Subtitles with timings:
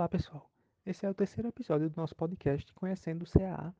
[0.00, 0.50] Olá, pessoal.
[0.86, 3.74] Esse é o terceiro episódio do nosso podcast Conhecendo o CAA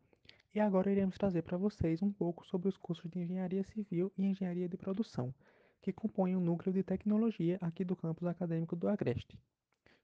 [0.54, 4.26] e agora iremos trazer para vocês um pouco sobre os cursos de Engenharia Civil e
[4.26, 5.34] Engenharia de Produção,
[5.80, 9.40] que compõem o núcleo de tecnologia aqui do campus acadêmico do Agreste.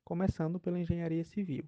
[0.02, 1.66] Começando pela Engenharia Civil.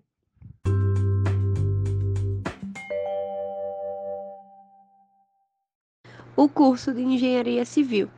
[6.34, 8.08] O curso de Engenharia Civil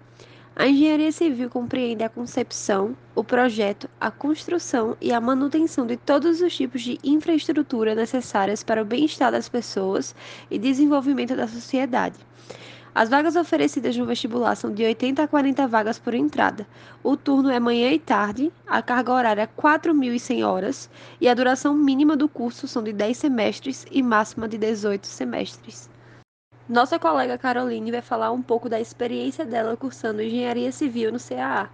[0.56, 6.40] a engenharia civil compreende a concepção, o projeto, a construção e a manutenção de todos
[6.40, 10.14] os tipos de infraestrutura necessárias para o bem-estar das pessoas
[10.50, 12.18] e desenvolvimento da sociedade.
[12.92, 16.66] As vagas oferecidas no vestibular são de 80 a 40 vagas por entrada.
[17.04, 21.72] O turno é manhã e tarde, a carga horária é 4.100 horas e a duração
[21.72, 25.89] mínima do curso são de 10 semestres e máxima de 18 semestres.
[26.70, 31.68] Nossa colega Caroline vai falar um pouco da experiência dela cursando engenharia civil no CAA.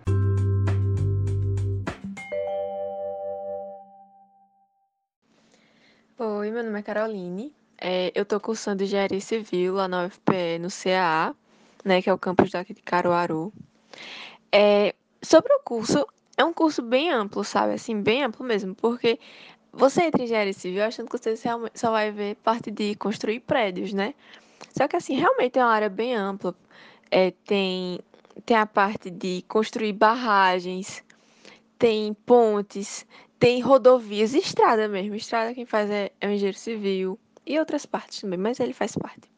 [6.18, 7.52] Oi, meu nome é Caroline.
[7.76, 11.34] É, eu estou cursando engenharia civil lá na UFPE, no CAA,
[11.84, 13.52] né, que é o campus daqui de Caruaru.
[14.50, 16.06] É, sobre o curso,
[16.38, 17.74] é um curso bem amplo, sabe?
[17.74, 19.20] Assim, bem amplo mesmo, porque
[19.70, 21.34] você entra em engenharia civil achando que você
[21.74, 24.14] só vai ver parte de construir prédios, né?
[24.76, 26.54] Só que assim, realmente é uma área bem ampla.
[27.10, 28.00] É, tem,
[28.44, 31.04] tem a parte de construir barragens,
[31.78, 33.06] tem pontes,
[33.38, 35.14] tem rodovias, estrada mesmo.
[35.14, 38.96] Estrada quem faz é, é o engenheiro civil e outras partes também, mas ele faz
[38.96, 39.30] parte.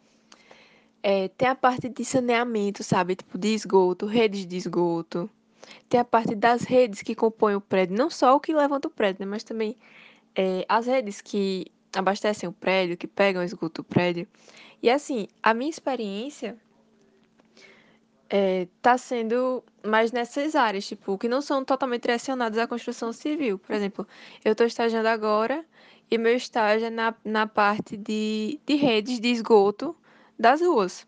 [1.02, 3.14] É, tem a parte de saneamento, sabe?
[3.14, 5.30] Tipo de esgoto, redes de esgoto.
[5.88, 8.90] Tem a parte das redes que compõem o prédio, não só o que levanta o
[8.90, 9.26] prédio, né?
[9.30, 9.76] mas também
[10.34, 14.26] é, as redes que abastecem o prédio, que pegam o esgoto do prédio.
[14.82, 16.56] E assim, a minha experiência
[18.28, 23.58] está é, sendo mais nessas áreas, tipo, que não são totalmente direcionadas à construção civil.
[23.58, 24.06] Por exemplo,
[24.44, 25.64] eu estou estagiando agora
[26.10, 29.96] e meu estágio é na, na parte de, de redes de esgoto
[30.38, 31.06] das ruas,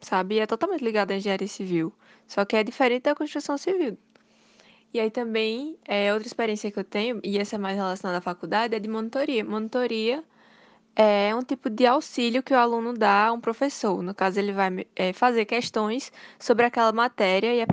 [0.00, 0.36] sabe?
[0.36, 1.92] E é totalmente ligado à engenharia civil,
[2.26, 3.96] só que é diferente da construção civil.
[4.92, 8.20] E aí também, é, outra experiência que eu tenho, e essa é mais relacionada à
[8.20, 9.44] faculdade, é de monitoria.
[9.44, 10.24] Monitoria
[10.96, 14.02] é um tipo de auxílio que o aluno dá a um professor.
[14.02, 17.66] No caso, ele vai é, fazer questões sobre aquela matéria e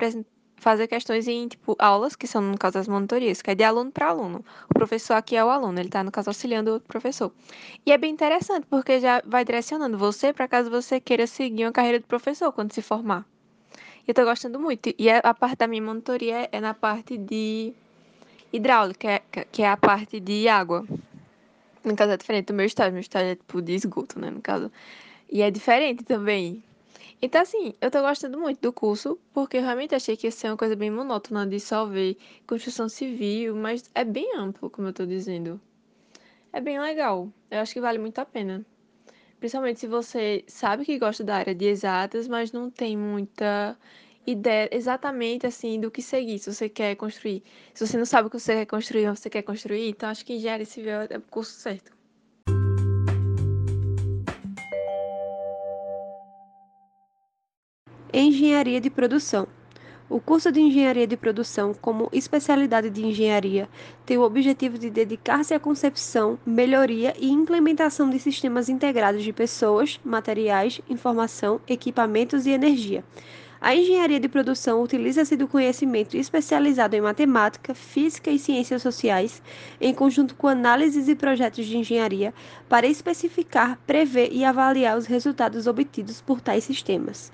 [0.57, 3.91] fazer questões em tipo aulas, que são, no caso, as monitorias, que é de aluno
[3.91, 4.43] para aluno.
[4.69, 7.31] O professor aqui é o aluno, ele está, no caso, auxiliando o professor.
[7.85, 11.71] E é bem interessante, porque já vai direcionando você para caso você queira seguir uma
[11.71, 13.25] carreira de professor quando se formar.
[14.07, 14.93] Eu estou gostando muito.
[14.97, 17.73] E a parte da minha monitoria é na parte de
[18.53, 20.87] hidráulica, que é a parte de água.
[21.83, 24.41] No caso é diferente do meu estágio, meu estágio é tipo de esgoto, né, no
[24.41, 24.71] caso.
[25.29, 26.63] E é diferente também.
[27.21, 30.47] Então, assim, eu tô gostando muito do curso, porque eu realmente achei que ia ser
[30.47, 32.17] uma coisa bem monótona de só ver
[32.47, 35.59] construção civil, mas é bem amplo, como eu tô dizendo.
[36.53, 37.27] É bem legal.
[37.51, 38.65] Eu acho que vale muito a pena.
[39.39, 43.77] Principalmente se você sabe que gosta da área de exatas, mas não tem muita
[44.25, 47.43] ideia exatamente assim do que seguir, se você quer construir.
[47.73, 50.25] Se você não sabe o que você quer construir ou você quer construir, então acho
[50.25, 51.95] que engenharia civil é o curso certo.
[58.11, 59.47] Engenharia de produção.
[60.09, 63.67] O curso de Engenharia de Produção, como especialidade de engenharia,
[64.05, 69.99] tem o objetivo de dedicar-se à concepção, melhoria e implementação de sistemas integrados de pessoas,
[70.05, 73.03] materiais, informação, equipamentos e energia
[73.59, 79.41] a engenharia de produção utiliza-se do conhecimento especializado em matemática, física e ciências sociais,
[79.81, 82.33] em conjunto com análises e projetos de engenharia,
[82.69, 87.31] para especificar, prever e avaliar os resultados obtidos por tais sistemas.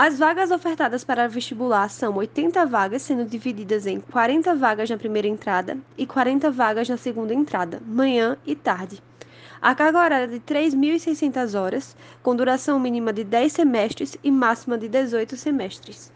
[0.00, 5.26] As vagas ofertadas para vestibular são 80 vagas, sendo divididas em 40 vagas na primeira
[5.26, 9.02] entrada e 40 vagas na segunda entrada, manhã e tarde.
[9.60, 14.78] A carga horária é de 3.600 horas, com duração mínima de 10 semestres e máxima
[14.78, 16.12] de 18 semestres.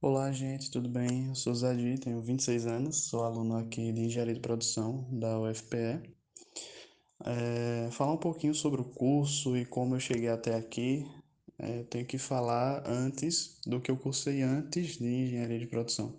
[0.00, 1.26] Olá, gente, tudo bem?
[1.26, 6.17] Eu sou Zadi, tenho 26 anos, sou aluno aqui de Engenharia de Produção da UFPE.
[7.24, 11.06] É, falar um pouquinho sobre o curso e como eu cheguei até aqui.
[11.58, 16.14] É, tenho que falar antes do que eu cursei antes de Engenharia de Produção.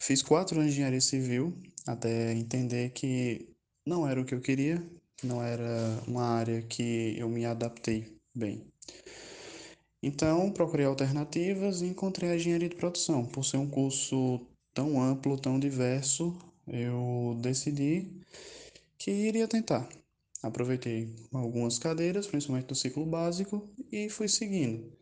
[0.00, 1.52] Fiz quatro anos de engenharia civil
[1.86, 3.48] até entender que
[3.86, 4.82] não era o que eu queria,
[5.22, 8.64] não era uma área que eu me adaptei bem.
[10.02, 13.24] Então, procurei alternativas e encontrei a engenharia de produção.
[13.26, 14.40] Por ser um curso
[14.72, 16.36] tão amplo, tão diverso,
[16.68, 18.10] eu decidi
[18.98, 19.88] que iria tentar.
[20.46, 24.92] Aproveitei algumas cadeiras, principalmente do ciclo básico, e fui seguindo.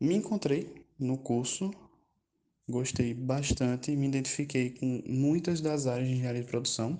[0.00, 1.70] Me encontrei no curso,
[2.68, 6.96] gostei bastante me identifiquei com muitas das áreas de engenharia de produção.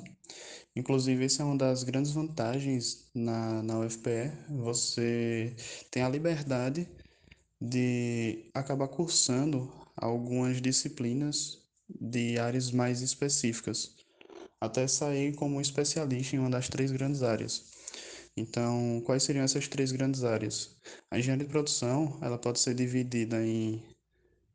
[0.75, 4.33] Inclusive, essa é uma das grandes vantagens na, na UFPE.
[4.51, 5.55] Você
[5.91, 6.89] tem a liberdade
[7.61, 13.95] de acabar cursando algumas disciplinas de áreas mais específicas,
[14.61, 17.65] até sair como especialista em uma das três grandes áreas.
[18.37, 20.77] Então, quais seriam essas três grandes áreas?
[21.11, 23.83] A engenharia de produção, ela pode ser dividida em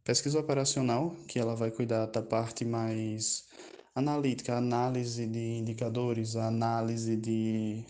[0.03, 3.48] pesquisa operacional, que ela vai cuidar da parte mais
[3.95, 7.83] analítica, análise de indicadores, análise de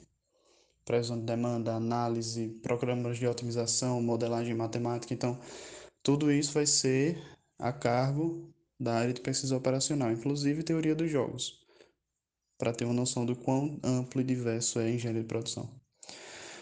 [0.86, 5.14] previsão de demanda, análise, programas de otimização, modelagem matemática.
[5.14, 5.40] Então,
[6.04, 7.22] tudo isso vai ser
[7.60, 11.61] a cargo da área de pesquisa operacional, inclusive teoria dos jogos,
[12.62, 15.68] para ter uma noção do quão amplo e diverso é a engenharia de produção.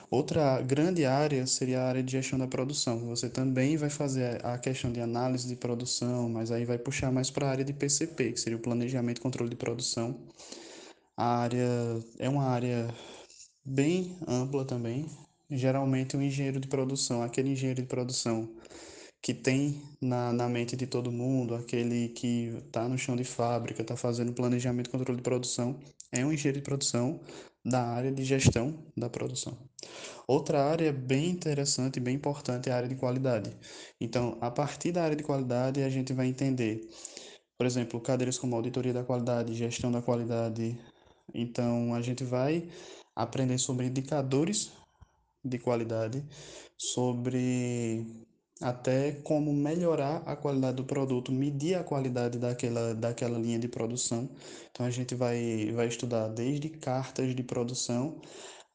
[0.09, 3.05] Outra grande área seria a área de gestão da produção.
[3.07, 7.29] Você também vai fazer a questão de análise de produção, mas aí vai puxar mais
[7.29, 10.17] para a área de PCP, que seria o planejamento e controle de produção.
[11.17, 11.67] A área
[12.17, 12.87] é uma área
[13.65, 15.05] bem ampla também.
[15.51, 18.49] Geralmente, o engenheiro de produção, aquele engenheiro de produção
[19.21, 23.81] que tem na, na mente de todo mundo, aquele que está no chão de fábrica,
[23.81, 25.79] está fazendo planejamento e controle de produção,
[26.11, 27.19] é um engenheiro de produção
[27.63, 29.57] da área de gestão da produção.
[30.27, 33.51] Outra área bem interessante e bem importante é a área de qualidade.
[33.99, 36.87] Então, a partir da área de qualidade, a gente vai entender,
[37.57, 40.79] por exemplo, cadeiras como auditoria da qualidade, gestão da qualidade.
[41.33, 42.69] Então, a gente vai
[43.15, 44.71] aprender sobre indicadores
[45.43, 46.23] de qualidade,
[46.77, 48.05] sobre
[48.61, 54.29] até como melhorar a qualidade do produto, medir a qualidade daquela, daquela linha de produção.
[54.71, 58.21] Então a gente vai, vai estudar desde cartas de produção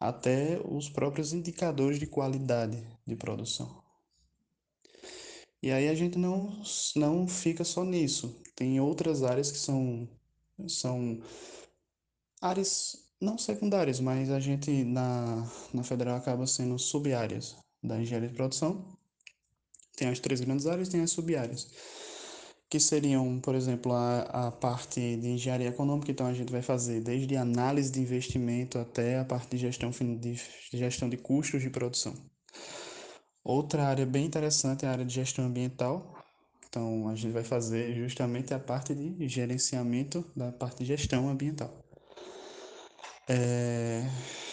[0.00, 3.82] até os próprios indicadores de qualidade de produção.
[5.62, 6.62] E aí a gente não,
[6.96, 8.38] não fica só nisso.
[8.54, 10.08] Tem outras áreas que são,
[10.69, 11.20] são
[12.40, 18.34] áreas não secundárias, mas a gente na, na federal acaba sendo sub-áreas da engenharia de
[18.34, 18.94] produção.
[19.96, 21.69] Tem as três grandes áreas, tem as sub-áreas,
[22.69, 26.11] que seriam, por exemplo, a, a parte de engenharia econômica.
[26.11, 30.41] Então, a gente vai fazer desde análise de investimento até a parte de gestão de,
[30.73, 32.14] gestão de custos de produção.
[33.44, 36.14] Outra área bem interessante é a área de gestão ambiental.
[36.69, 41.85] Então, a gente vai fazer justamente a parte de gerenciamento da parte de gestão ambiental.
[43.29, 44.02] É,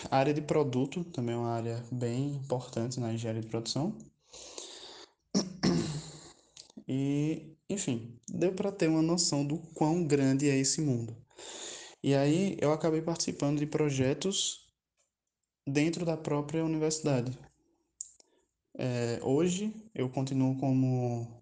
[0.09, 3.97] a área de produto também é uma área bem importante na engenharia de produção.
[6.93, 11.15] E, enfim, deu para ter uma noção do quão grande é esse mundo.
[12.03, 14.67] E aí eu acabei participando de projetos
[15.65, 17.31] dentro da própria universidade.
[18.77, 21.41] É, hoje eu continuo como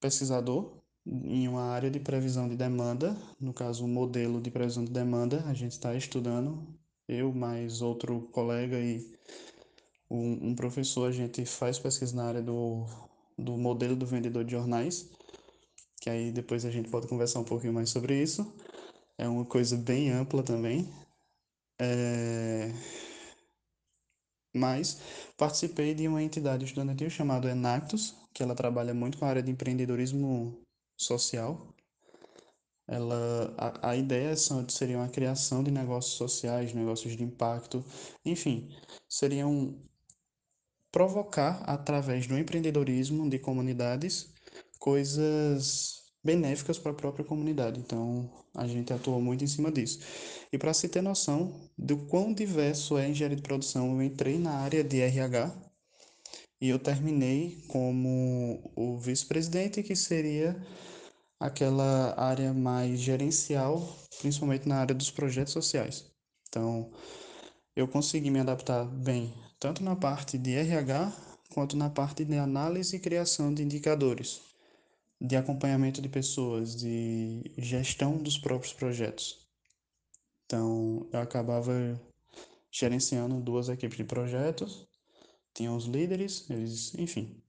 [0.00, 4.92] pesquisador em uma área de previsão de demanda, no caso, um modelo de previsão de
[4.92, 5.42] demanda.
[5.48, 6.78] A gente está estudando,
[7.08, 9.00] eu mais outro colega e
[10.08, 13.09] um, um professor, a gente faz pesquisa na área do
[13.40, 15.10] do modelo do vendedor de jornais,
[16.00, 18.54] que aí depois a gente pode conversar um pouquinho mais sobre isso.
[19.18, 20.88] É uma coisa bem ampla também.
[21.78, 22.72] É...
[24.54, 25.00] Mas
[25.36, 29.50] participei de uma entidade estudantil chamada Enactus, que ela trabalha muito com a área de
[29.50, 30.60] empreendedorismo
[30.96, 31.74] social.
[32.88, 37.84] Ela, a, a ideia seria a criação de negócios sociais, negócios de impacto,
[38.24, 38.68] enfim,
[39.08, 39.78] seriam
[40.90, 44.32] provocar, através do empreendedorismo de comunidades,
[44.78, 47.80] coisas benéficas para a própria comunidade.
[47.80, 50.00] Então, a gente atuou muito em cima disso.
[50.52, 54.38] E para se ter noção do quão diverso é a engenharia de produção, eu entrei
[54.38, 55.54] na área de RH
[56.60, 60.60] e eu terminei como o vice-presidente, que seria
[61.38, 66.04] aquela área mais gerencial, principalmente na área dos projetos sociais.
[66.48, 66.90] Então,
[67.74, 71.12] eu consegui me adaptar bem tanto na parte de RH
[71.52, 74.40] quanto na parte de análise e criação de indicadores,
[75.20, 79.46] de acompanhamento de pessoas, de gestão dos próprios projetos.
[80.46, 81.72] Então, eu acabava
[82.70, 84.86] gerenciando duas equipes de projetos,
[85.52, 87.42] tinha os líderes, eles, enfim.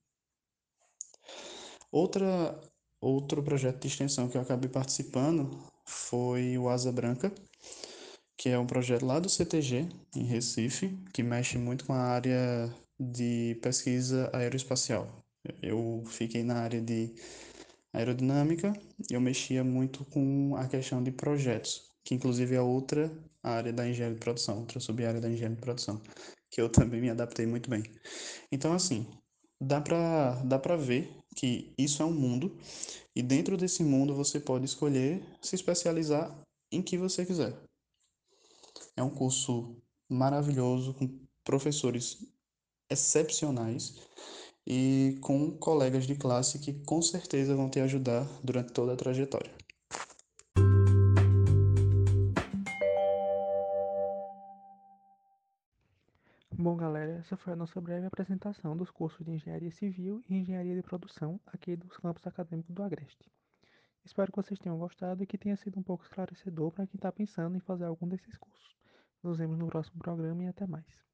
[1.91, 2.59] Outra,
[2.99, 7.33] outro projeto de extensão que eu acabei participando foi o Asa Branca,
[8.41, 12.73] que é um projeto lá do CTG, em Recife, que mexe muito com a área
[12.99, 15.23] de pesquisa aeroespacial.
[15.61, 17.13] Eu fiquei na área de
[17.93, 18.73] aerodinâmica
[19.11, 23.87] e eu mexia muito com a questão de projetos, que inclusive é outra área da
[23.87, 26.01] engenharia de produção, outra sub-área da engenharia de produção,
[26.49, 27.83] que eu também me adaptei muito bem.
[28.51, 29.05] Então, assim,
[29.61, 32.57] dá para dá para ver que isso é um mundo
[33.15, 36.35] e dentro desse mundo você pode escolher se especializar
[36.71, 37.53] em que você quiser.
[38.95, 39.75] É um curso
[40.09, 42.25] maravilhoso com professores
[42.89, 43.95] excepcionais
[44.67, 49.51] e com colegas de classe que com certeza vão te ajudar durante toda a trajetória.
[56.53, 60.75] Bom, galera, essa foi a nossa breve apresentação dos cursos de Engenharia Civil e Engenharia
[60.75, 63.31] de Produção aqui dos campos acadêmicos do Agreste.
[64.03, 67.11] Espero que vocês tenham gostado e que tenha sido um pouco esclarecedor para quem está
[67.11, 68.75] pensando em fazer algum desses cursos.
[69.21, 71.10] Nos vemos no próximo programa e até mais.